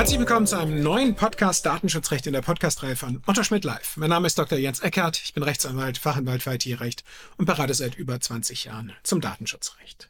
[0.00, 3.98] Herzlich willkommen zu einem neuen Podcast Datenschutzrecht in der Podcastreihe von Otto Schmidt Live.
[3.98, 4.56] Mein Name ist Dr.
[4.56, 7.04] Jens Eckert, ich bin Rechtsanwalt, Fachanwalt für IT-Recht
[7.36, 10.08] und berate seit über 20 Jahren zum Datenschutzrecht.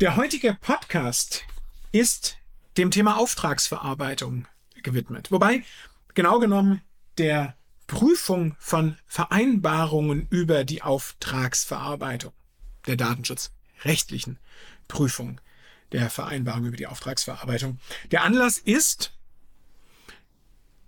[0.00, 1.42] Der heutige Podcast
[1.90, 2.36] ist
[2.76, 4.46] dem Thema Auftragsverarbeitung
[4.82, 5.32] gewidmet.
[5.32, 5.64] Wobei
[6.12, 6.82] genau genommen
[7.16, 7.56] der
[7.86, 12.34] Prüfung von Vereinbarungen über die Auftragsverarbeitung,
[12.86, 14.38] der datenschutzrechtlichen
[14.86, 15.40] Prüfung
[15.92, 17.78] der Vereinbarung über die Auftragsverarbeitung.
[18.10, 19.12] Der Anlass ist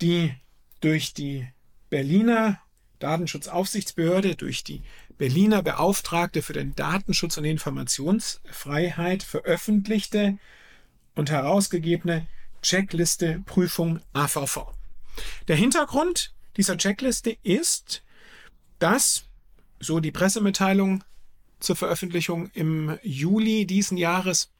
[0.00, 0.34] die
[0.80, 1.48] durch die
[1.90, 2.60] Berliner
[2.98, 4.82] Datenschutzaufsichtsbehörde, durch die
[5.18, 10.38] Berliner Beauftragte für den Datenschutz und Informationsfreiheit veröffentlichte
[11.14, 12.26] und herausgegebene
[12.62, 14.72] Checkliste Prüfung AVV.
[15.48, 18.02] Der Hintergrund dieser Checkliste ist,
[18.78, 19.24] dass,
[19.80, 21.04] so die Pressemitteilung
[21.60, 24.50] zur Veröffentlichung im Juli diesen Jahres,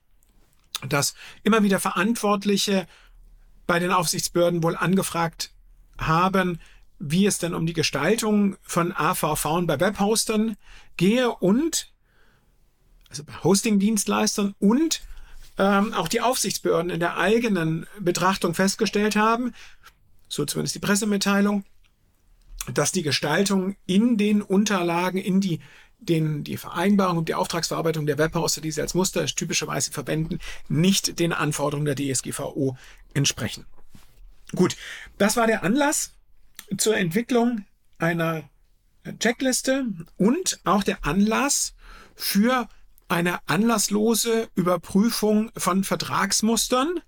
[0.88, 2.86] dass immer wieder Verantwortliche
[3.66, 5.52] bei den Aufsichtsbehörden wohl angefragt
[5.98, 6.60] haben,
[6.98, 10.56] wie es denn um die Gestaltung von AVV bei Webhostern
[10.96, 11.92] gehe und
[13.08, 15.02] also bei Hostingdienstleistern und
[15.58, 19.52] ähm, auch die Aufsichtsbehörden in der eigenen Betrachtung festgestellt haben,
[20.28, 21.64] so zumindest die Pressemitteilung,
[22.72, 25.60] dass die Gestaltung in den Unterlagen, in die
[25.98, 31.18] den, die Vereinbarung und die Auftragsverarbeitung der Webhoster, die sie als Muster typischerweise verwenden, nicht
[31.18, 32.76] den Anforderungen der DSGVO
[33.14, 33.66] entsprechen.
[34.54, 34.76] Gut,
[35.18, 36.12] das war der Anlass
[36.76, 37.64] zur Entwicklung
[37.98, 38.48] einer
[39.18, 39.86] Checkliste
[40.16, 41.74] und auch der Anlass
[42.14, 42.68] für
[43.08, 47.00] eine anlasslose Überprüfung von Vertragsmustern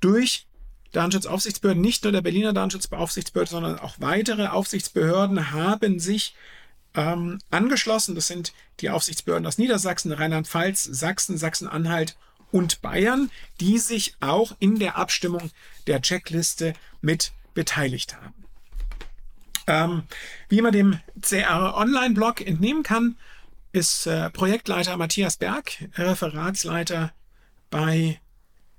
[0.00, 0.46] durch
[0.92, 6.34] Datenschutzaufsichtsbehörden, nicht nur der Berliner Datenschutzbeaufsichtsbehörde, sondern auch weitere Aufsichtsbehörden haben sich
[6.98, 8.16] ähm, angeschlossen.
[8.16, 12.16] Das sind die Aufsichtsbehörden aus Niedersachsen, Rheinland-Pfalz, Sachsen, Sachsen-Anhalt
[12.50, 15.50] und Bayern, die sich auch in der Abstimmung
[15.86, 18.34] der Checkliste mit beteiligt haben.
[19.68, 20.02] Ähm,
[20.48, 23.16] wie man dem CR Online-Blog entnehmen kann,
[23.72, 27.12] ist äh, Projektleiter Matthias Berg, Referatsleiter
[27.70, 28.18] bei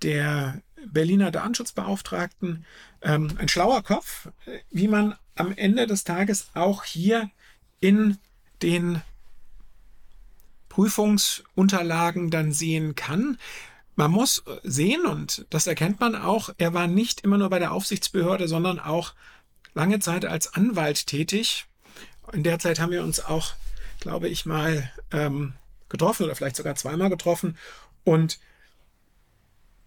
[0.02, 2.66] der Berliner Datenschutzbeauftragten,
[3.02, 4.30] ähm, ein schlauer Kopf,
[4.72, 7.30] wie man am Ende des Tages auch hier
[7.80, 8.18] in
[8.62, 9.02] den
[10.70, 13.38] Prüfungsunterlagen dann sehen kann.
[13.96, 17.74] Man muss sehen, und das erkennt man auch, er war nicht immer nur bei der
[17.74, 19.14] Aufsichtsbehörde, sondern auch
[19.74, 21.66] lange Zeit als Anwalt tätig.
[22.32, 23.54] In der Zeit haben wir uns auch,
[24.00, 25.54] glaube ich, mal ähm,
[25.90, 27.58] getroffen oder vielleicht sogar zweimal getroffen.
[28.04, 28.40] Und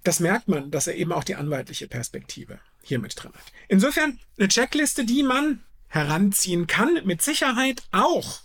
[0.02, 3.52] das merkt man, dass er eben auch die anwaltliche Perspektive hier mit drin hat.
[3.68, 8.40] Insofern eine Checkliste, die man heranziehen kann, mit Sicherheit auch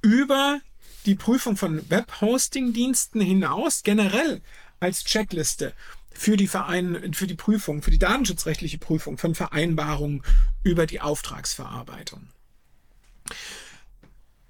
[0.00, 0.60] über
[1.04, 4.40] die Prüfung von Webhosting-Diensten hinaus generell
[4.80, 5.74] als Checkliste
[6.10, 10.22] für die Verein, für die Prüfung, für die datenschutzrechtliche Prüfung von Vereinbarungen
[10.62, 12.28] über die Auftragsverarbeitung.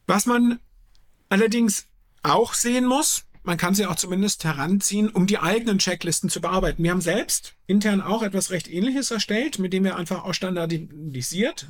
[0.07, 0.61] Was man
[1.31, 1.87] allerdings
[2.23, 6.83] auch sehen muss, man kann sie auch zumindest heranziehen, um die eigenen Checklisten zu bearbeiten.
[6.83, 11.67] Wir haben selbst intern auch etwas recht ähnliches erstellt, mit dem wir einfach auch standardisiert,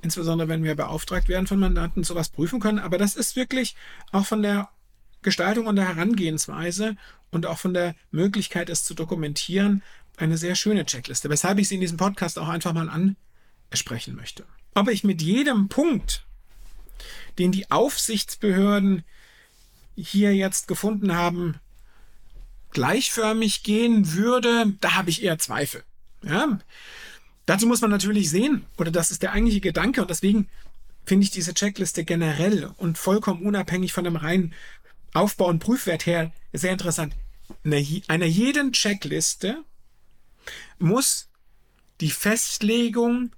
[0.00, 2.78] insbesondere wenn wir beauftragt werden von Mandanten, sowas prüfen können.
[2.78, 3.76] Aber das ist wirklich
[4.10, 4.70] auch von der
[5.20, 6.96] Gestaltung und der Herangehensweise
[7.30, 9.82] und auch von der Möglichkeit, es zu dokumentieren,
[10.16, 12.88] eine sehr schöne Checkliste, weshalb ich sie in diesem Podcast auch einfach mal
[13.70, 14.46] ansprechen möchte.
[14.74, 16.24] Ob ich mit jedem Punkt,
[17.38, 19.04] den die Aufsichtsbehörden
[19.96, 21.56] hier jetzt gefunden haben,
[22.70, 25.82] gleichförmig gehen würde, da habe ich eher Zweifel.
[26.22, 26.58] Ja?
[27.46, 30.48] Dazu muss man natürlich sehen, oder das ist der eigentliche Gedanke, und deswegen
[31.04, 34.52] finde ich diese Checkliste generell und vollkommen unabhängig von dem reinen
[35.14, 37.14] Aufbau- und Prüfwert her sehr interessant.
[37.64, 39.62] Einer jeden Checkliste
[40.78, 41.28] muss
[42.00, 43.30] die Festlegung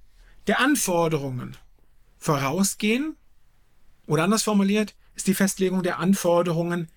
[0.47, 1.57] der Anforderungen
[2.19, 3.17] vorausgehen,
[4.09, 6.89] oder anders formuliert, ist die Festlegung der Anforderungen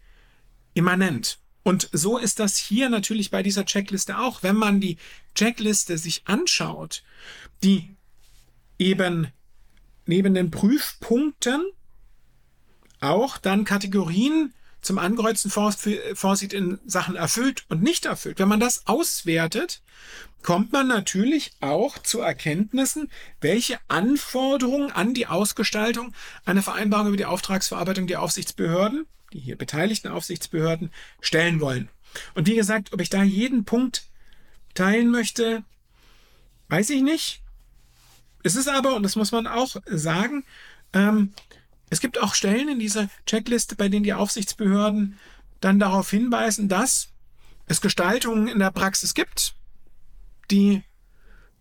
[0.73, 1.39] immanent.
[1.63, 4.41] Und so ist das hier natürlich bei dieser Checkliste auch.
[4.41, 4.97] Wenn man die
[5.35, 7.03] Checkliste sich anschaut,
[7.63, 7.95] die
[8.79, 9.27] eben
[10.07, 11.63] neben den Prüfpunkten
[12.99, 18.87] auch dann Kategorien zum Ankreuzen vorsieht in Sachen erfüllt und nicht erfüllt, wenn man das
[18.87, 19.81] auswertet,
[20.41, 23.09] kommt man natürlich auch zu Erkenntnissen,
[23.41, 26.13] welche Anforderungen an die Ausgestaltung
[26.45, 31.89] einer Vereinbarung über die Auftragsverarbeitung die Aufsichtsbehörden, die hier beteiligten Aufsichtsbehörden, stellen wollen.
[32.33, 34.07] Und wie gesagt, ob ich da jeden Punkt
[34.73, 35.63] teilen möchte,
[36.69, 37.41] weiß ich nicht.
[38.43, 40.43] Es ist aber, und das muss man auch sagen,
[40.93, 41.33] ähm,
[41.91, 45.19] es gibt auch Stellen in dieser Checkliste, bei denen die Aufsichtsbehörden
[45.59, 47.09] dann darauf hinweisen, dass
[47.67, 49.55] es Gestaltungen in der Praxis gibt,
[50.49, 50.83] die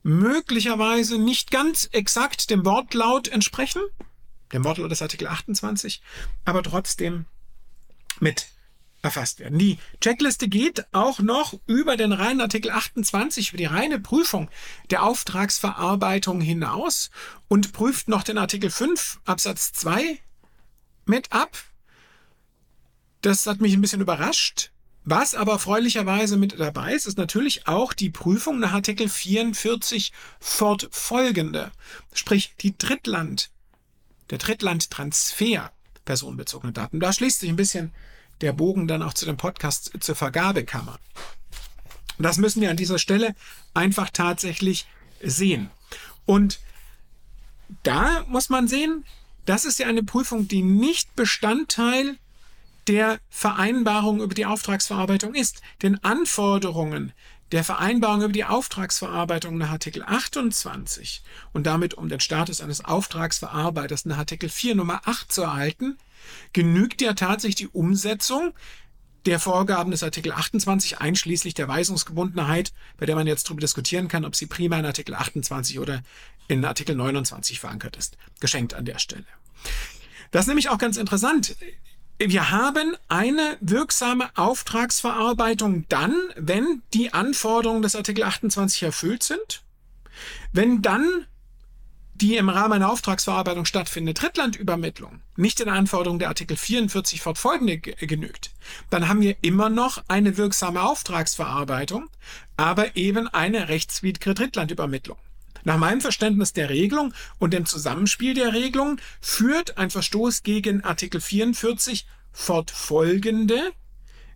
[0.04, 3.82] möglicherweise nicht ganz exakt dem Wortlaut entsprechen,
[4.52, 6.00] dem Wortlaut des Artikel 28,
[6.44, 7.26] aber trotzdem
[8.20, 8.46] mit
[9.02, 9.58] erfasst werden.
[9.58, 14.50] Die Checkliste geht auch noch über den reinen Artikel 28, über die reine Prüfung
[14.90, 17.10] der Auftragsverarbeitung hinaus
[17.48, 20.18] und prüft noch den Artikel 5 Absatz 2
[21.06, 21.56] mit ab.
[23.22, 24.70] Das hat mich ein bisschen überrascht.
[25.04, 31.72] Was aber erfreulicherweise mit dabei ist, ist natürlich auch die Prüfung nach Artikel 44 fortfolgende.
[32.12, 33.50] Sprich, die Drittland,
[34.28, 35.72] der Drittlandtransfer
[36.04, 37.00] personenbezogene Daten.
[37.00, 37.92] Da schließt sich ein bisschen
[38.40, 40.98] der Bogen dann auch zu dem Podcast zur Vergabekammer.
[42.18, 43.34] Das müssen wir an dieser Stelle
[43.74, 44.86] einfach tatsächlich
[45.22, 45.70] sehen.
[46.26, 46.60] Und
[47.82, 49.04] da muss man sehen,
[49.46, 52.16] das ist ja eine Prüfung, die nicht Bestandteil
[52.86, 55.62] der Vereinbarung über die Auftragsverarbeitung ist.
[55.82, 57.12] Denn Anforderungen
[57.52, 61.22] der Vereinbarung über die Auftragsverarbeitung nach Artikel 28
[61.52, 65.98] und damit um den Status eines Auftragsverarbeiters nach Artikel 4 Nummer 8 zu erhalten,
[66.52, 68.52] genügt ja tatsächlich die Umsetzung
[69.26, 74.24] der Vorgaben des Artikel 28 einschließlich der Weisungsgebundenheit, bei der man jetzt darüber diskutieren kann,
[74.24, 76.02] ob sie prima in Artikel 28 oder
[76.48, 78.16] in Artikel 29 verankert ist.
[78.40, 79.26] Geschenkt an der Stelle.
[80.30, 81.56] Das ist nämlich auch ganz interessant.
[82.18, 89.62] Wir haben eine wirksame Auftragsverarbeitung dann, wenn die Anforderungen des Artikel 28 erfüllt sind,
[90.52, 91.26] wenn dann
[92.20, 98.50] die im Rahmen einer Auftragsverarbeitung stattfindende Drittlandübermittlung nicht den Anforderungen der Artikel 44 fortfolgende genügt,
[98.90, 102.08] dann haben wir immer noch eine wirksame Auftragsverarbeitung,
[102.56, 105.18] aber eben eine rechtswidrige Drittlandübermittlung.
[105.64, 111.20] Nach meinem Verständnis der Regelung und dem Zusammenspiel der Regelungen führt ein Verstoß gegen Artikel
[111.20, 113.72] 44 fortfolgende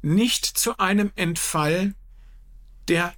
[0.03, 1.95] nicht zu einem Entfall
[2.89, 3.15] der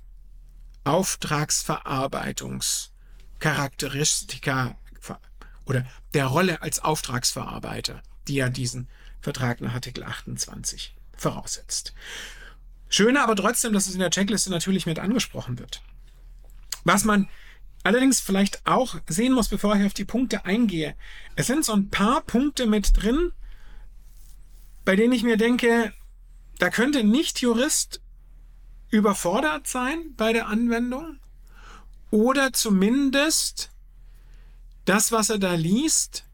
[0.85, 2.93] Auftragsverarbeitungs
[3.39, 4.77] Charakteristika
[5.67, 5.85] oder
[6.15, 8.89] der Rolle als Auftragsverarbeiter, die ja diesen
[9.21, 11.93] Vertrag nach Artikel 28 voraussetzt.
[12.89, 15.83] Schöner aber trotzdem, dass es in der Checkliste natürlich mit angesprochen wird.
[16.85, 17.29] Was man
[17.83, 20.95] allerdings vielleicht auch sehen muss, bevor ich auf die Punkte eingehe,
[21.35, 23.33] es sind so ein paar Punkte mit drin,
[24.85, 25.93] bei denen ich mir denke,
[26.59, 28.01] da könnte nicht Jurist
[28.89, 31.19] überfordert sein bei der Anwendung
[32.17, 33.69] oder zumindest
[34.87, 36.25] das, was er da liest,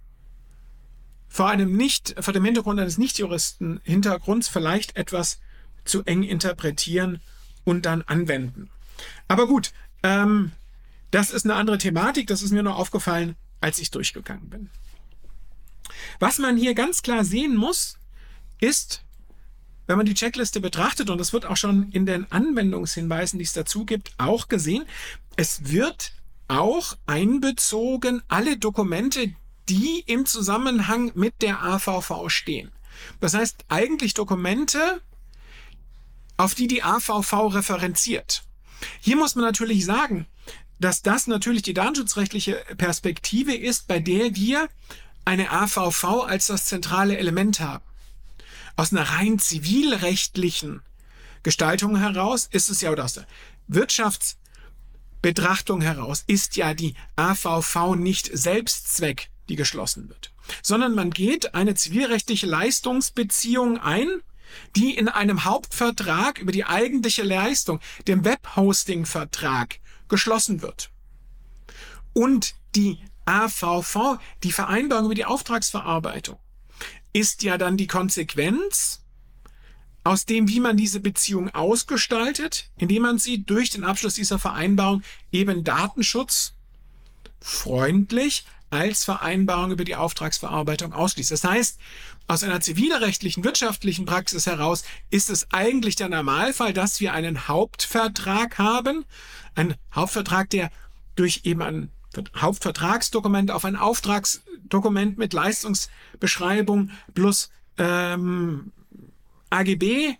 [1.29, 5.40] vor einem nicht, vor dem Hintergrund eines Nichtjuristen Hintergrunds vielleicht etwas
[5.84, 7.20] zu eng interpretieren
[7.64, 8.70] und dann anwenden.
[9.26, 9.73] Aber gut,
[10.05, 10.52] ähm,
[11.11, 14.70] das ist eine andere Thematik, das ist mir nur aufgefallen, als ich durchgegangen bin.
[16.20, 17.99] Was man hier ganz klar sehen muss,
[18.61, 19.02] ist,
[19.88, 23.52] wenn man die Checkliste betrachtet, und das wird auch schon in den Anwendungshinweisen, die es
[23.52, 24.84] dazu gibt, auch gesehen,
[25.37, 26.12] es wird
[26.49, 29.34] auch einbezogen alle Dokumente,
[29.69, 32.70] die im Zusammenhang mit der AVV stehen.
[33.20, 35.01] Das heißt eigentlich Dokumente,
[36.36, 38.44] auf die die AVV referenziert.
[39.01, 40.27] Hier muss man natürlich sagen,
[40.79, 44.69] dass das natürlich die datenschutzrechtliche Perspektive ist, bei der wir
[45.24, 47.84] eine AVV als das zentrale Element haben.
[48.74, 50.82] Aus einer rein zivilrechtlichen
[51.43, 53.27] Gestaltung heraus ist es ja, oder aus der
[53.70, 54.36] Wirtschafts-
[55.22, 61.74] Betrachtung heraus ist ja die AVV nicht Selbstzweck, die geschlossen wird, sondern man geht eine
[61.74, 64.08] zivilrechtliche Leistungsbeziehung ein,
[64.76, 70.91] die in einem Hauptvertrag über die eigentliche Leistung, dem Webhosting-Vertrag, geschlossen wird.
[72.12, 76.38] Und die AVV, die Vereinbarung über die Auftragsverarbeitung,
[77.12, 79.02] ist ja dann die Konsequenz
[80.05, 85.03] aus dem, wie man diese Beziehung ausgestaltet, indem man sie durch den Abschluss dieser Vereinbarung
[85.31, 86.55] eben Datenschutz
[87.41, 91.31] freundlich als Vereinbarung über die Auftragsverarbeitung ausschließt.
[91.31, 91.79] Das heißt,
[92.27, 98.59] aus einer zivilrechtlichen, wirtschaftlichen Praxis heraus ist es eigentlich der Normalfall, dass wir einen Hauptvertrag
[98.59, 99.05] haben,
[99.55, 100.71] ein Hauptvertrag, der
[101.17, 101.91] durch eben ein
[102.37, 108.73] Hauptvertragsdokument auf ein Auftragsdokument mit Leistungsbeschreibung plus ähm,
[109.53, 110.17] AGB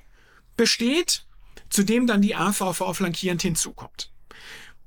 [0.57, 1.25] besteht,
[1.71, 4.11] zu dem dann die AVV flankierend hinzukommt.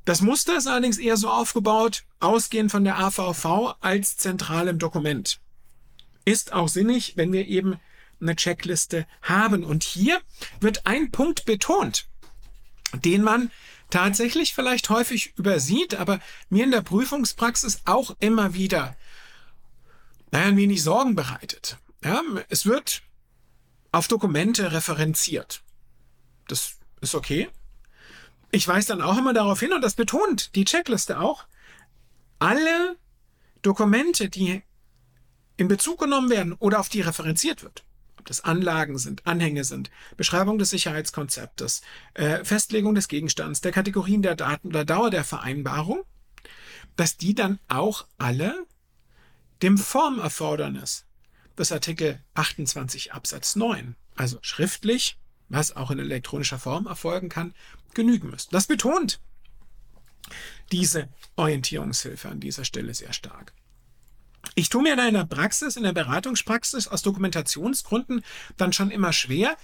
[0.05, 5.39] Das Muster ist allerdings eher so aufgebaut, ausgehend von der AVV als zentralem Dokument.
[6.25, 7.79] Ist auch sinnig, wenn wir eben
[8.21, 9.63] eine Checkliste haben.
[9.63, 10.21] Und hier
[10.59, 12.07] wird ein Punkt betont,
[12.93, 13.51] den man
[13.89, 18.95] tatsächlich vielleicht häufig übersieht, aber mir in der Prüfungspraxis auch immer wieder
[20.31, 21.77] ein wenig Sorgen bereitet.
[22.03, 23.01] Ja, es wird
[23.95, 25.63] auf Dokumente referenziert.
[26.47, 27.49] Das ist okay.
[28.51, 31.45] Ich weise dann auch immer darauf hin, und das betont die Checkliste auch,
[32.37, 32.97] alle
[33.61, 34.63] Dokumente, die
[35.57, 37.85] in Bezug genommen werden oder auf die referenziert wird,
[38.19, 41.81] ob das Anlagen sind, Anhänge sind, Beschreibung des Sicherheitskonzeptes,
[42.15, 46.03] äh, Festlegung des Gegenstands, der Kategorien der Daten oder Dauer der Vereinbarung,
[46.97, 48.65] dass die dann auch alle
[49.61, 51.05] dem Formerfordernis
[51.57, 55.17] des Artikel 28 Absatz 9, also schriftlich,
[55.49, 57.53] was auch in elektronischer Form erfolgen kann,
[57.93, 58.49] genügen müssen.
[58.51, 59.19] Das betont
[60.71, 63.53] diese Orientierungshilfe an dieser Stelle sehr stark.
[64.53, 68.23] Ich tue mir da in der Praxis, in der Beratungspraxis aus Dokumentationsgründen
[68.57, 69.57] dann schon immer schwer,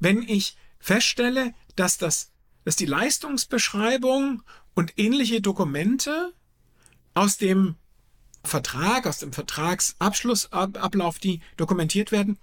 [0.00, 2.30] wenn ich feststelle, dass das,
[2.64, 4.42] dass die Leistungsbeschreibung
[4.74, 6.32] und ähnliche Dokumente
[7.14, 7.76] aus dem
[8.48, 12.38] Vertrag, aus dem Vertragsabschlussablauf, die dokumentiert werden,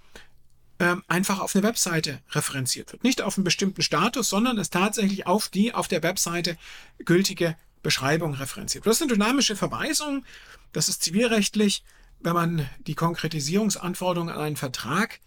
[0.79, 3.03] ähm, einfach auf eine Webseite referenziert wird.
[3.03, 6.57] Nicht auf einen bestimmten Status, sondern es tatsächlich auf die auf der Webseite
[6.99, 8.85] gültige Beschreibung referenziert.
[8.85, 10.25] Das ist eine dynamische Verweisung.
[10.73, 11.83] Das ist zivilrechtlich,
[12.19, 15.19] wenn man die Konkretisierungsanforderungen an einen Vertrag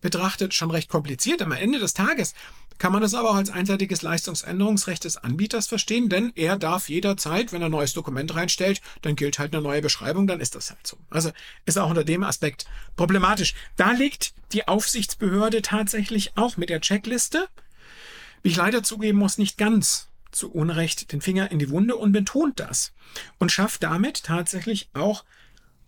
[0.00, 1.42] betrachtet, schon recht kompliziert.
[1.42, 2.34] Am Ende des Tages
[2.78, 7.52] kann man das aber auch als einseitiges Leistungsänderungsrecht des Anbieters verstehen, denn er darf jederzeit,
[7.52, 10.70] wenn er ein neues Dokument reinstellt, dann gilt halt eine neue Beschreibung, dann ist das
[10.70, 10.98] halt so.
[11.10, 11.30] Also
[11.64, 12.66] ist auch unter dem Aspekt
[12.96, 13.54] problematisch.
[13.76, 17.48] Da liegt die Aufsichtsbehörde tatsächlich auch mit der Checkliste,
[18.42, 22.12] wie ich leider zugeben muss, nicht ganz zu Unrecht den Finger in die Wunde und
[22.12, 22.92] betont das
[23.38, 25.24] und schafft damit tatsächlich auch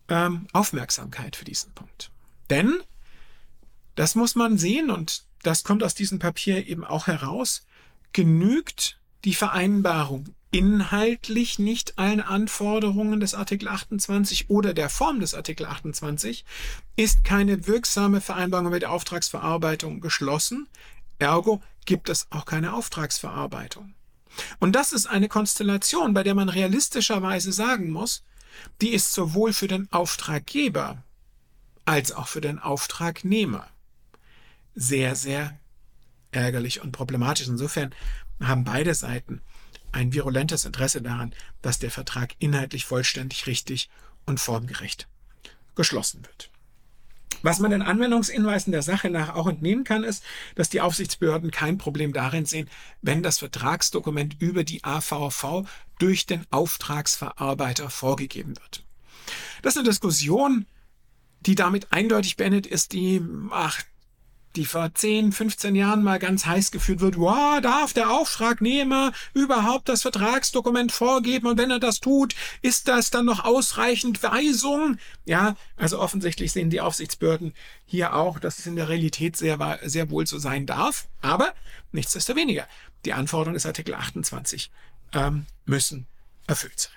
[0.08, 2.10] ähm, Aufmerksamkeit für diesen Punkt.
[2.48, 2.78] Denn
[3.94, 7.66] das muss man sehen und das kommt aus diesem Papier eben auch heraus,
[8.12, 15.66] genügt die Vereinbarung inhaltlich nicht allen Anforderungen des Artikel 28 oder der Form des Artikel
[15.66, 16.44] 28,
[16.96, 20.66] ist keine wirksame Vereinbarung mit der Auftragsverarbeitung geschlossen,
[21.18, 23.94] ergo gibt es auch keine Auftragsverarbeitung.
[24.58, 28.22] Und das ist eine Konstellation, bei der man realistischerweise sagen muss,
[28.80, 31.02] die ist sowohl für den Auftraggeber
[31.84, 33.66] als auch für den Auftragnehmer
[34.78, 35.58] sehr, sehr
[36.30, 37.48] ärgerlich und problematisch.
[37.48, 37.94] Insofern
[38.40, 39.42] haben beide Seiten
[39.92, 43.90] ein virulentes Interesse daran, dass der Vertrag inhaltlich vollständig richtig
[44.24, 45.08] und formgerecht
[45.74, 46.50] geschlossen wird.
[47.42, 51.78] Was man den Anwendungshinweisen der Sache nach auch entnehmen kann, ist, dass die Aufsichtsbehörden kein
[51.78, 52.68] Problem darin sehen,
[53.00, 55.66] wenn das Vertragsdokument über die AVV
[55.98, 58.84] durch den Auftragsverarbeiter vorgegeben wird.
[59.62, 60.66] Das ist eine Diskussion,
[61.40, 63.82] die damit eindeutig beendet ist, die, ach,
[64.56, 69.88] die vor 10, 15 Jahren mal ganz heiß geführt wird, wow, darf der Auftragnehmer überhaupt
[69.88, 74.96] das Vertragsdokument vorgeben und wenn er das tut, ist das dann noch ausreichend Weisung?
[75.24, 80.10] Ja, also offensichtlich sehen die Aufsichtsbehörden hier auch, dass es in der Realität sehr, sehr
[80.10, 81.54] wohl so sein darf, aber
[81.92, 82.66] nichtsdestoweniger,
[83.04, 84.70] die Anforderungen des Artikel 28
[85.12, 86.06] ähm, müssen
[86.46, 86.92] erfüllt sein.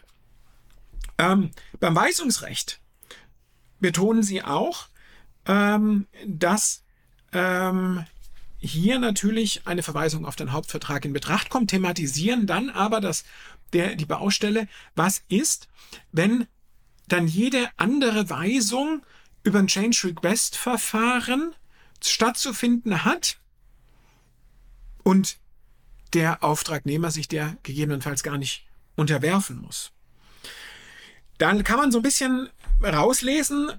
[1.18, 2.80] Ähm, beim Weisungsrecht
[3.80, 4.88] betonen sie auch,
[5.46, 6.84] ähm, dass
[7.32, 8.06] ähm,
[8.60, 13.24] hier natürlich eine Verweisung auf den Hauptvertrag in Betracht kommt, thematisieren dann aber das,
[13.74, 15.68] der, die Baustelle, was ist,
[16.12, 16.48] wenn
[17.08, 19.04] dann jede andere Weisung
[19.44, 21.56] über ein Change Request Verfahren
[22.04, 23.40] stattzufinden hat
[25.04, 25.38] und
[26.14, 29.92] der Auftragnehmer sich der gegebenenfalls gar nicht unterwerfen muss.
[31.38, 32.50] Dann kann man so ein bisschen
[32.84, 33.72] rauslesen,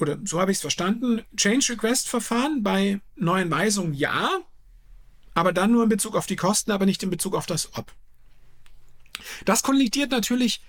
[0.00, 4.30] oder so habe ich es verstanden, Change Request Verfahren bei neuen Weisungen ja,
[5.34, 7.92] aber dann nur in Bezug auf die Kosten, aber nicht in Bezug auf das Ob.
[9.44, 10.62] Das kollidiert natürlich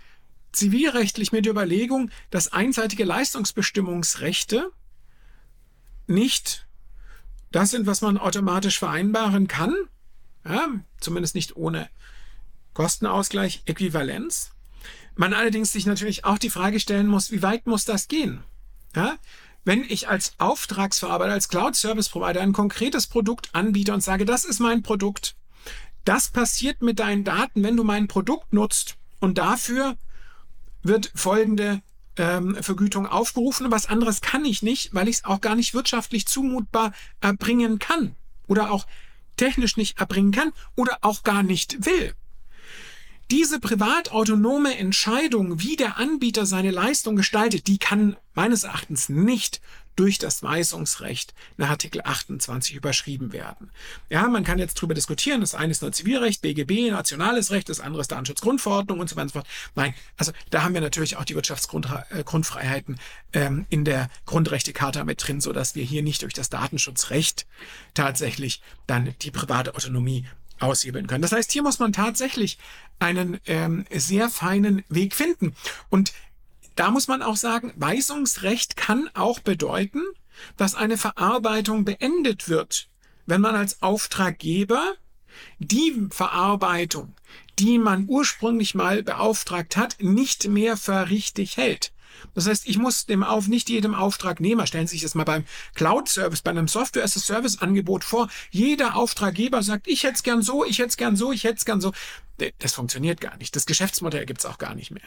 [0.52, 4.72] zivilrechtlich mit der Überlegung, dass einseitige Leistungsbestimmungsrechte
[6.08, 6.68] nicht
[7.52, 9.76] das sind, was man automatisch vereinbaren kann,
[10.46, 10.68] ja,
[11.00, 11.90] zumindest nicht ohne
[12.74, 14.52] Kostenausgleich, Äquivalenz.
[15.16, 18.44] Man allerdings sich natürlich auch die Frage stellen muss, wie weit muss das gehen?
[18.96, 19.18] Ja?
[19.64, 24.44] Wenn ich als Auftragsverarbeiter, als Cloud Service Provider ein konkretes Produkt anbiete und sage, das
[24.44, 25.36] ist mein Produkt,
[26.04, 29.98] das passiert mit deinen Daten, wenn du mein Produkt nutzt und dafür
[30.82, 31.82] wird folgende
[32.18, 35.74] ähm, Vergütung aufgerufen und was anderes kann ich nicht, weil ich es auch gar nicht
[35.74, 38.16] wirtschaftlich zumutbar erbringen kann
[38.48, 38.88] oder auch
[39.38, 42.16] technisch nicht erbringen kann oder auch gar nicht will.
[43.32, 49.62] Diese privatautonome Entscheidung, wie der Anbieter seine Leistung gestaltet, die kann meines Erachtens nicht
[49.96, 53.72] durch das Weisungsrecht nach Artikel 28 überschrieben werden.
[54.10, 57.80] Ja, man kann jetzt darüber diskutieren, das eine ist nur Zivilrecht, BGB, nationales Recht, das
[57.80, 59.48] andere ist Datenschutzgrundverordnung und so weiter und so fort.
[59.76, 63.00] Nein, also da haben wir natürlich auch die Wirtschaftsgrundfreiheiten
[63.32, 67.46] ähm, in der Grundrechtecharta mit drin, so dass wir hier nicht durch das Datenschutzrecht
[67.94, 70.26] tatsächlich dann die private Autonomie
[70.62, 71.22] aushebeln können.
[71.22, 72.58] Das heißt, hier muss man tatsächlich
[73.00, 75.56] einen ähm, sehr feinen Weg finden.
[75.90, 76.14] Und
[76.76, 80.02] da muss man auch sagen, Weisungsrecht kann auch bedeuten,
[80.58, 82.88] dass eine Verarbeitung beendet wird,
[83.26, 84.96] wenn man als Auftraggeber
[85.60, 87.14] die Verarbeitung,
[87.60, 91.92] die man ursprünglich mal beauftragt hat, nicht mehr für richtig hält.
[92.34, 95.46] Das heißt, ich muss dem auf nicht jedem Auftragnehmer, stellen Sie sich das mal beim
[95.76, 100.90] Cloud-Service, bei einem Software-as-a-Service-Angebot vor, jeder Auftraggeber sagt, ich hätte es gern so, ich hätte
[100.90, 101.94] es gern so, ich hätte es gern so.
[102.60, 103.56] Das funktioniert gar nicht.
[103.56, 105.04] Das Geschäftsmodell gibt es auch gar nicht mehr.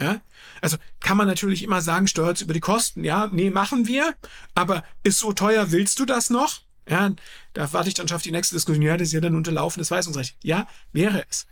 [0.00, 0.20] Ja?
[0.60, 3.04] Also kann man natürlich immer sagen, steuert über die Kosten.
[3.04, 4.14] Ja, nee, machen wir,
[4.54, 6.62] aber ist so teuer, willst du das noch?
[6.88, 7.12] Ja,
[7.52, 8.82] da warte ich dann schon auf die nächste Diskussion.
[8.82, 10.36] Ja, das ist ja dann unterlaufendes Weisungsrecht.
[10.42, 11.46] Ja, wäre es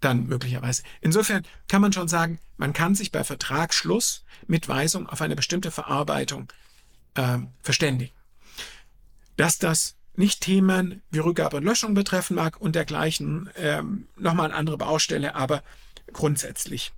[0.00, 0.82] dann möglicherweise.
[1.00, 5.70] Insofern kann man schon sagen, man kann sich bei Vertragsschluss mit Weisung auf eine bestimmte
[5.70, 6.48] Verarbeitung
[7.14, 8.14] äh, verständigen.
[9.36, 14.54] Dass das nicht Themen wie Rückgabe und Löschung betreffen mag und dergleichen, ähm, nochmal eine
[14.54, 15.62] andere Baustelle, aber
[16.12, 16.92] grundsätzlich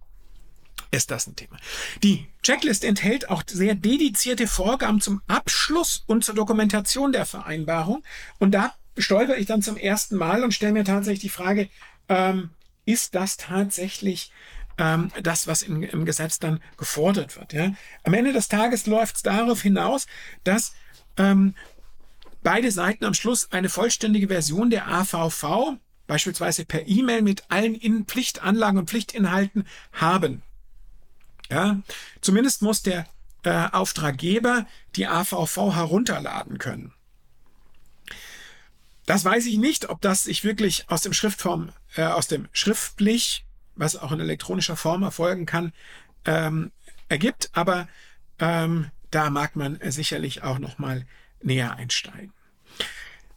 [0.90, 1.56] ist das ein Thema.
[2.02, 8.02] Die Checklist enthält auch sehr dedizierte Vorgaben zum Abschluss und zur Dokumentation der Vereinbarung.
[8.38, 11.68] Und da stolper ich dann zum ersten Mal und stelle mir tatsächlich die Frage,
[12.09, 12.50] ähm,
[12.85, 14.33] ist das tatsächlich
[14.79, 17.53] ähm, das, was im, im, Gesetz dann gefordert wird.
[17.53, 17.75] Ja?
[18.05, 20.07] Am Ende des Tages läuft es darauf hinaus,
[20.45, 20.75] dass
[21.17, 21.55] ähm,
[22.43, 28.07] beide Seiten am Schluss eine vollständige Version der AVV, beispielsweise per E-Mail mit allen In
[28.07, 30.43] Pflichtanlagen und Pflichtinhalten haben.
[31.51, 31.81] Ja?
[32.21, 33.07] Zumindest muss der
[33.45, 36.93] äh, Auftraggeber die AVV herunterladen können.
[39.06, 43.45] Das weiß ich nicht, ob das sich wirklich aus dem Schriftform, äh, aus dem schriftlich,
[43.75, 45.73] was auch in elektronischer Form erfolgen kann,
[46.25, 46.71] ähm,
[47.08, 47.50] ergibt.
[47.52, 47.88] Aber
[48.38, 51.04] ähm, da mag man sicherlich auch noch mal
[51.43, 52.32] näher einsteigen.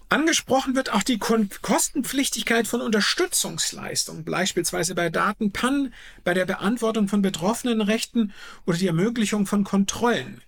[0.08, 7.82] Angesprochen wird auch die Kostenpflichtigkeit von Unterstützungsleistungen, beispielsweise bei Datenpannen, bei der Beantwortung von betroffenen
[7.82, 8.32] Rechten
[8.68, 10.42] oder die Ermöglichung von Kontrollen.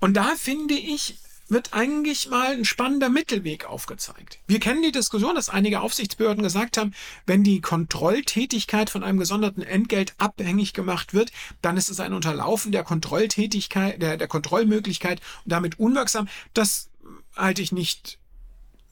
[0.00, 4.38] Und da finde ich, wird eigentlich mal ein spannender Mittelweg aufgezeigt.
[4.46, 6.92] Wir kennen die Diskussion, dass einige Aufsichtsbehörden gesagt haben,
[7.24, 11.30] wenn die Kontrolltätigkeit von einem gesonderten Entgelt abhängig gemacht wird,
[11.62, 16.28] dann ist es ein Unterlaufen der Kontrolltätigkeit, der, der Kontrollmöglichkeit und damit unwirksam.
[16.52, 16.90] Das
[17.36, 18.18] halte ich nicht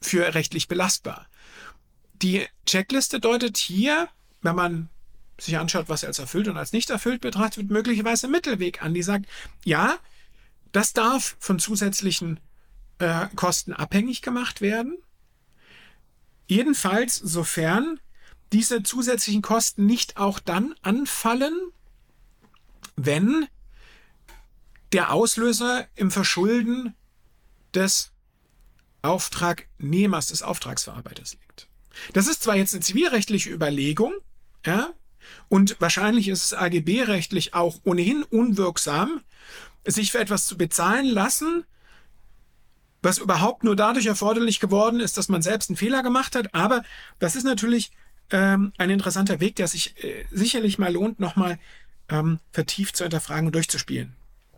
[0.01, 1.27] für rechtlich belastbar.
[2.21, 4.07] Die Checkliste deutet hier,
[4.41, 4.89] wenn man
[5.37, 9.03] sich anschaut, was er als erfüllt und als nicht erfüllt betrachtet, möglicherweise Mittelweg an, die
[9.03, 9.25] sagt,
[9.65, 9.97] ja,
[10.71, 12.39] das darf von zusätzlichen
[12.99, 14.97] äh, Kosten abhängig gemacht werden.
[16.47, 17.99] Jedenfalls, sofern
[18.53, 21.53] diese zusätzlichen Kosten nicht auch dann anfallen,
[22.95, 23.47] wenn
[24.93, 26.93] der Auslöser im Verschulden
[27.73, 28.11] des
[29.01, 31.67] Auftragnehmers, des Auftragsverarbeiters liegt.
[32.13, 34.13] Das ist zwar jetzt eine zivilrechtliche Überlegung,
[34.65, 34.93] ja,
[35.49, 39.21] und wahrscheinlich ist es AGB-rechtlich auch ohnehin unwirksam,
[39.85, 41.65] sich für etwas zu bezahlen lassen,
[43.05, 46.53] was überhaupt nur dadurch erforderlich geworden ist, dass man selbst einen Fehler gemacht hat.
[46.53, 46.83] Aber
[47.19, 47.91] das ist natürlich
[48.31, 51.59] ähm, ein interessanter Weg, der sich äh, sicherlich mal lohnt, nochmal
[52.09, 54.13] ähm, vertieft zu hinterfragen und durchzuspielen.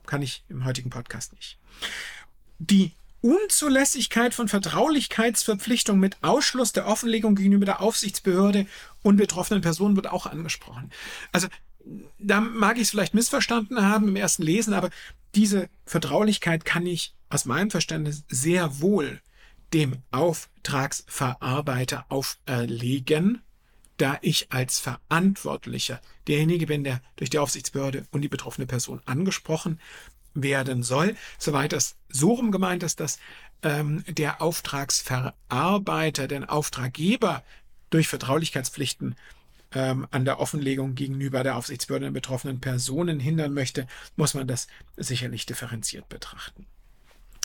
[0.06, 1.60] Kann ich im heutigen Podcast nicht.
[2.60, 8.68] Die Unzulässigkeit von Vertraulichkeitsverpflichtungen mit Ausschluss der Offenlegung gegenüber der Aufsichtsbehörde
[9.04, 10.92] und betroffenen Personen wird auch angesprochen.
[11.32, 11.48] Also
[12.20, 14.90] da mag ich es vielleicht missverstanden haben im ersten Lesen, aber
[15.36, 19.22] diese Vertraulichkeit kann ich aus meinem Verständnis sehr wohl
[19.74, 23.42] dem Auftragsverarbeiter auferlegen,
[23.98, 29.80] da ich als Verantwortlicher derjenige bin, der durch die Aufsichtsbehörde und die betroffene Person angesprochen
[30.34, 33.20] werden soll, soweit das so rum gemeint ist, dass
[33.64, 37.44] ähm, der Auftragsverarbeiter den Auftraggeber
[37.90, 39.16] durch Vertraulichkeitspflichten
[39.74, 44.68] ähm, an der Offenlegung gegenüber der Aufsichtsbehörde den betroffenen Personen hindern möchte, muss man das
[44.96, 46.68] sicherlich differenziert betrachten.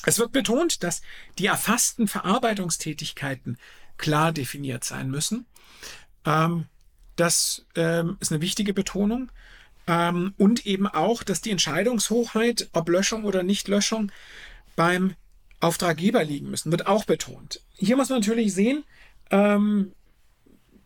[0.05, 1.03] Es wird betont, dass
[1.39, 3.59] die erfassten Verarbeitungstätigkeiten
[3.99, 5.47] klar definiert sein müssen.
[6.25, 6.67] Ähm,
[7.17, 9.31] das ähm, ist eine wichtige Betonung.
[9.87, 14.13] Ähm, und eben auch, dass die Entscheidungshoheit, ob Löschung oder Nichtlöschung,
[14.77, 15.15] beim
[15.61, 17.61] Auftraggeber liegen müssen, wird auch betont.
[17.75, 18.85] Hier muss man natürlich sehen,
[19.31, 19.93] ähm,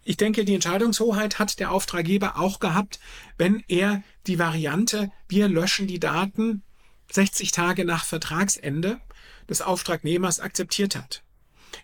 [0.05, 3.00] ich denke, die Entscheidungshoheit hat der Auftraggeber auch gehabt,
[3.38, 6.62] wenn er die Variante, wir löschen die Daten
[7.11, 9.01] 60 Tage nach Vertragsende
[9.49, 11.23] des Auftragnehmers akzeptiert hat.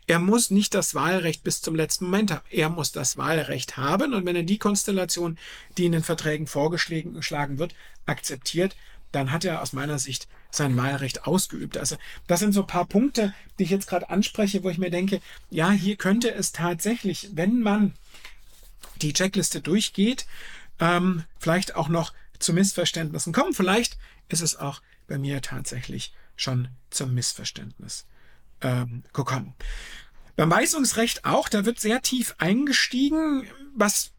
[0.06, 2.44] Er muss nicht das Wahlrecht bis zum letzten Moment haben.
[2.50, 5.38] Er muss das Wahlrecht haben und wenn er die Konstellation,
[5.76, 7.74] die in den Verträgen vorgeschlagen wird,
[8.06, 8.76] akzeptiert,
[9.12, 11.78] dann hat er aus meiner Sicht sein Wahlrecht ausgeübt.
[11.78, 14.90] Also das sind so ein paar Punkte, die ich jetzt gerade anspreche, wo ich mir
[14.90, 17.94] denke, ja, hier könnte es tatsächlich, wenn man
[18.96, 20.26] die Checkliste durchgeht,
[20.80, 23.54] ähm, vielleicht auch noch zu Missverständnissen kommen.
[23.54, 28.06] Vielleicht ist es auch bei mir tatsächlich schon zum Missverständnis
[28.60, 29.54] ähm, gekommen.
[30.36, 34.12] Beim Weisungsrecht auch, da wird sehr tief eingestiegen, was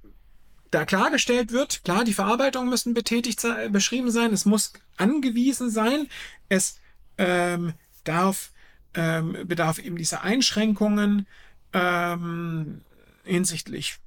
[0.72, 1.84] da klargestellt wird.
[1.84, 6.08] Klar, die Verarbeitungen müssen betätigt beschrieben sein, es muss angewiesen sein,
[6.50, 6.80] es
[7.18, 8.52] ähm, darf,
[8.94, 11.28] ähm, bedarf eben dieser Einschränkungen
[11.74, 12.82] ähm,
[13.24, 14.00] hinsichtlich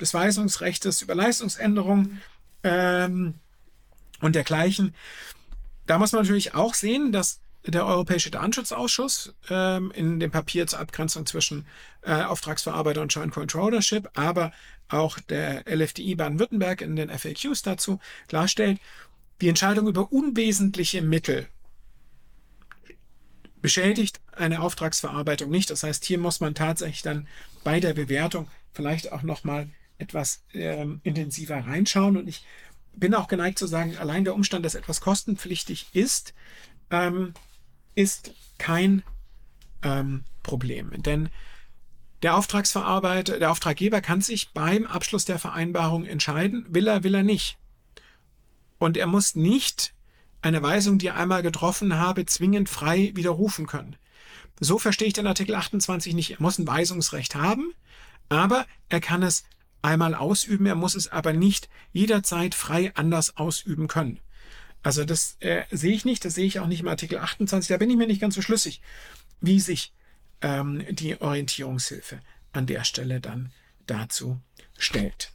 [0.00, 2.20] des Weisungsrechts über Leistungsänderungen
[2.62, 3.34] ähm,
[4.20, 4.94] und dergleichen.
[5.86, 10.78] Da muss man natürlich auch sehen, dass der Europäische Datenschutzausschuss ähm, in dem Papier zur
[10.78, 11.66] Abgrenzung zwischen
[12.02, 14.52] äh, Auftragsverarbeiter und Joint Controllership, aber
[14.88, 18.78] auch der LFDI Baden-Württemberg in den FAQs dazu klarstellt,
[19.40, 21.48] die Entscheidung über unwesentliche Mittel
[23.60, 25.70] beschädigt eine Auftragsverarbeitung nicht.
[25.70, 27.26] Das heißt, hier muss man tatsächlich dann
[27.64, 29.68] bei der Bewertung vielleicht auch nochmal
[29.98, 32.16] etwas ähm, intensiver reinschauen.
[32.16, 32.44] Und ich
[32.96, 36.34] bin auch geneigt zu sagen, allein der Umstand, dass etwas kostenpflichtig ist,
[36.90, 37.34] ähm,
[37.94, 39.02] ist kein
[39.82, 40.90] ähm, Problem.
[41.02, 41.28] Denn
[42.22, 47.22] der Auftragsverarbeiter, der Auftraggeber kann sich beim Abschluss der Vereinbarung entscheiden, will er, will er
[47.22, 47.58] nicht.
[48.78, 49.94] Und er muss nicht
[50.42, 53.96] eine Weisung, die er einmal getroffen habe, zwingend frei widerrufen können.
[54.60, 56.32] So verstehe ich den Artikel 28 nicht.
[56.32, 57.72] Er muss ein Weisungsrecht haben,
[58.28, 59.44] aber er kann es
[59.82, 64.20] einmal ausüben, er muss es aber nicht jederzeit frei anders ausüben können.
[64.82, 67.76] Also das äh, sehe ich nicht, das sehe ich auch nicht im Artikel 28, da
[67.76, 68.80] bin ich mir nicht ganz so schlüssig,
[69.40, 69.92] wie sich
[70.42, 72.20] ähm, die Orientierungshilfe
[72.52, 73.52] an der Stelle dann
[73.86, 74.40] dazu
[74.78, 75.32] stellt.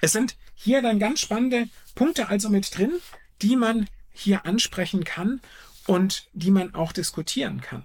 [0.00, 2.92] Es sind hier dann ganz spannende Punkte also mit drin,
[3.42, 5.40] die man hier ansprechen kann
[5.86, 7.84] und die man auch diskutieren kann.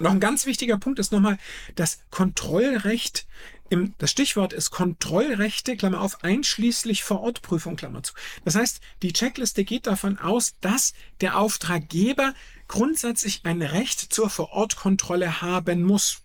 [0.00, 1.38] Noch ein ganz wichtiger Punkt ist nochmal
[1.74, 3.26] das Kontrollrecht
[3.70, 8.14] im, das Stichwort ist Kontrollrechte, Klammer auf, einschließlich Vorortprüfung, Klammer zu.
[8.44, 12.34] Das heißt, die Checkliste geht davon aus, dass der Auftraggeber
[12.66, 16.22] grundsätzlich ein Recht zur Vorortkontrolle haben muss,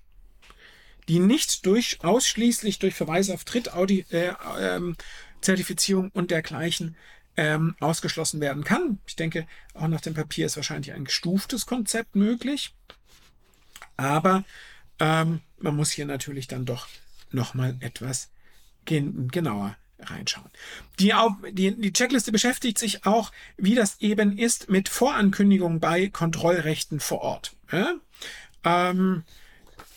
[1.07, 4.95] die nicht durch, ausschließlich durch Verweis auf Trittaudi, äh, ähm,
[5.41, 6.95] Zertifizierung und dergleichen
[7.35, 8.99] ähm, ausgeschlossen werden kann.
[9.07, 12.73] Ich denke, auch nach dem Papier ist wahrscheinlich ein gestuftes Konzept möglich.
[13.97, 14.43] Aber
[14.99, 16.87] ähm, man muss hier natürlich dann doch
[17.33, 18.29] nochmal etwas
[18.85, 20.49] gen genauer reinschauen.
[20.99, 21.13] Die,
[21.51, 27.21] die, die Checkliste beschäftigt sich auch, wie das eben ist mit Vorankündigungen bei Kontrollrechten vor
[27.21, 27.55] Ort.
[27.71, 27.93] Ja?
[28.63, 29.23] Ähm,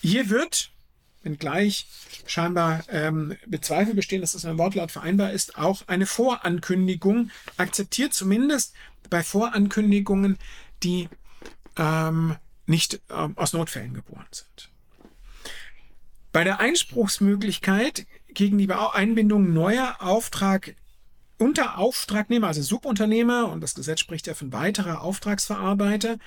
[0.01, 0.71] hier wird,
[1.23, 1.87] wenngleich
[2.25, 8.73] scheinbar ähm, Bezweifel bestehen, dass das im Wortlaut vereinbar ist, auch eine Vorankündigung akzeptiert, zumindest
[9.09, 10.37] bei Vorankündigungen,
[10.83, 11.09] die
[11.77, 14.69] ähm, nicht ähm, aus Notfällen geboren sind.
[16.31, 20.75] Bei der Einspruchsmöglichkeit gegen die Einbindung neuer Auftrag
[21.37, 26.17] unter Auftragnehmer, also Subunternehmer, und das Gesetz spricht ja von weiterer Auftragsverarbeiter,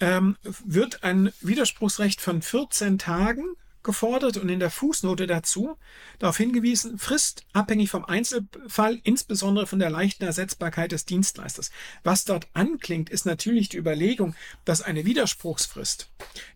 [0.00, 3.44] ähm, wird ein Widerspruchsrecht von 14 Tagen
[3.82, 5.78] gefordert und in der Fußnote dazu
[6.18, 11.70] darauf hingewiesen, Frist abhängig vom Einzelfall, insbesondere von der leichten Ersetzbarkeit des Dienstleisters.
[12.02, 14.34] Was dort anklingt, ist natürlich die Überlegung,
[14.64, 16.10] dass eine Widerspruchsfrist,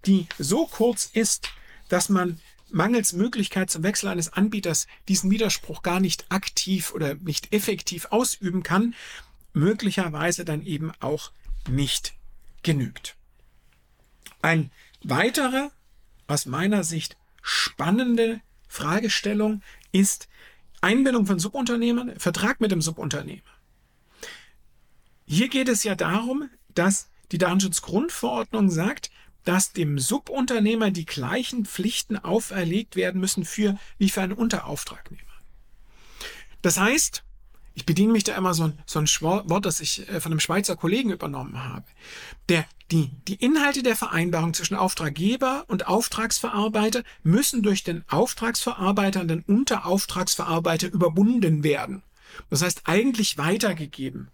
[0.05, 1.48] die so kurz ist,
[1.88, 2.40] dass man
[2.72, 8.62] mangels Möglichkeit zum Wechsel eines Anbieters diesen Widerspruch gar nicht aktiv oder nicht effektiv ausüben
[8.62, 8.94] kann,
[9.52, 11.32] möglicherweise dann eben auch
[11.68, 12.14] nicht
[12.62, 13.16] genügt.
[14.40, 14.70] Ein
[15.04, 15.70] weiterer,
[16.26, 20.28] aus meiner Sicht spannende Fragestellung ist
[20.80, 23.42] Einbindung von Subunternehmern, Vertrag mit dem Subunternehmer.
[25.26, 29.11] Hier geht es ja darum, dass die Datenschutzgrundverordnung sagt,
[29.44, 35.22] dass dem Subunternehmer die gleichen Pflichten auferlegt werden müssen für wie für einen Unterauftragnehmer.
[36.62, 37.24] Das heißt,
[37.74, 40.40] ich bediene mich da immer so ein, so ein Wort, das ich äh, von einem
[40.40, 41.87] Schweizer Kollegen übernommen habe.
[42.48, 49.28] Der, die, die Inhalte der Vereinbarung zwischen Auftraggeber und Auftragsverarbeiter müssen durch den Auftragsverarbeiter und
[49.28, 52.02] den Unterauftragsverarbeiter überbunden werden.
[52.50, 54.31] Das heißt, eigentlich weitergegeben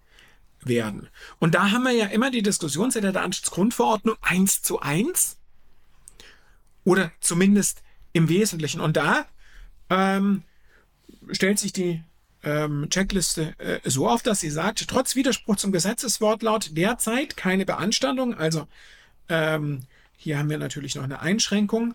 [0.69, 1.09] werden.
[1.39, 5.37] Und da haben wir ja immer die Diskussion seit der Datenschutzgrundverordnung eins zu eins
[6.85, 8.81] oder zumindest im Wesentlichen.
[8.81, 9.27] Und da
[9.91, 10.43] ähm,
[11.31, 12.03] stellt sich die
[12.43, 18.35] ähm, Checkliste äh, so auf, dass sie sagt, trotz Widerspruch zum Gesetzeswortlaut derzeit keine Beanstandung,
[18.35, 18.67] also
[19.29, 19.83] ähm,
[20.17, 21.95] hier haben wir natürlich noch eine Einschränkung,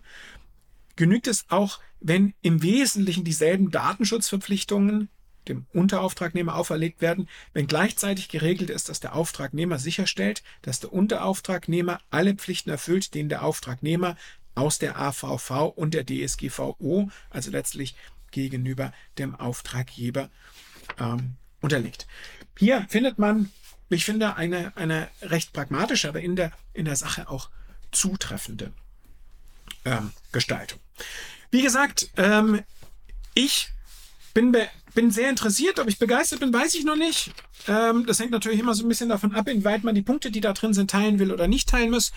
[0.96, 5.08] genügt es auch, wenn im Wesentlichen dieselben Datenschutzverpflichtungen
[5.48, 12.00] dem Unterauftragnehmer auferlegt werden, wenn gleichzeitig geregelt ist, dass der Auftragnehmer sicherstellt, dass der Unterauftragnehmer
[12.10, 14.16] alle Pflichten erfüllt, denen der Auftragnehmer
[14.54, 17.96] aus der AVV und der DSGVO, also letztlich
[18.30, 20.30] gegenüber dem Auftraggeber,
[20.98, 22.06] ähm, unterliegt.
[22.58, 23.50] Hier findet man,
[23.88, 27.50] ich finde, eine, eine recht pragmatische, aber in der, in der Sache auch
[27.90, 28.72] zutreffende
[29.84, 30.78] ähm, Gestaltung.
[31.50, 32.62] Wie gesagt, ähm,
[33.34, 33.68] ich
[34.34, 34.54] bin,
[34.94, 37.32] bin sehr interessiert, ob ich begeistert bin, weiß ich noch nicht.
[37.66, 40.40] Ähm, das hängt natürlich immer so ein bisschen davon ab, inwieweit man die Punkte, die
[40.40, 42.12] da drin sind, teilen will oder nicht teilen muss.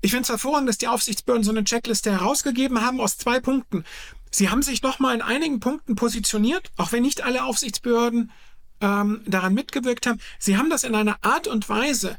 [0.00, 3.84] Ich finde es hervorragend, dass die Aufsichtsbehörden so eine Checkliste herausgegeben haben aus zwei Punkten.
[4.30, 8.32] Sie haben sich nochmal in einigen Punkten positioniert, auch wenn nicht alle Aufsichtsbehörden
[8.80, 10.20] ähm, daran mitgewirkt haben.
[10.38, 12.18] Sie haben das in einer Art und Weise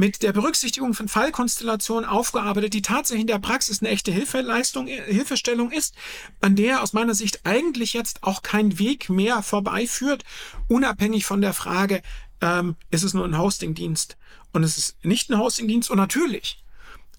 [0.00, 5.70] mit der Berücksichtigung von Fallkonstellationen aufgearbeitet, die tatsächlich in der Praxis eine echte Hilfeleistung, Hilfestellung
[5.70, 5.94] ist,
[6.40, 10.24] an der aus meiner Sicht eigentlich jetzt auch kein Weg mehr vorbeiführt,
[10.68, 12.00] unabhängig von der Frage,
[12.40, 14.16] ähm, ist es nur ein Hostingdienst
[14.54, 16.64] und es ist nicht ein Hostingdienst und natürlich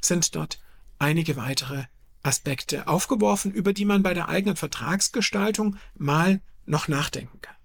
[0.02, 0.60] sind dort
[0.98, 1.84] einige weitere
[2.24, 7.56] Aspekte aufgeworfen, über die man bei der eigenen Vertragsgestaltung mal noch nachdenken kann.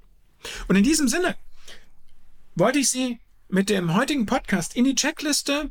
[0.68, 1.36] Und in diesem Sinne
[2.54, 5.70] wollte ich Sie mit dem heutigen Podcast in die Checkliste,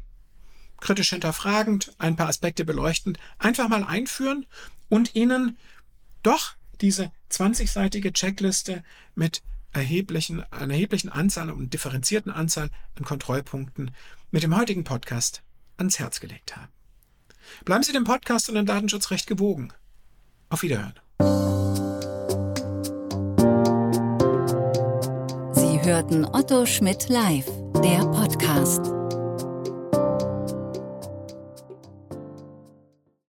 [0.80, 4.46] kritisch hinterfragend, ein paar Aspekte beleuchtend, einfach mal einführen
[4.90, 5.58] und Ihnen
[6.24, 8.84] doch diese 20-seitige Checkliste
[9.14, 13.92] mit erheblichen, einer erheblichen Anzahl und differenzierten Anzahl an Kontrollpunkten
[14.32, 15.44] mit dem heutigen Podcast
[15.78, 16.72] ans Herz gelegt haben.
[17.66, 19.72] Bleiben Sie dem Podcast und dem Datenschutzrecht gewogen.
[20.50, 20.94] Auf Wiederhören.
[25.54, 29.05] Sie hörten Otto Schmidt live der Podcast.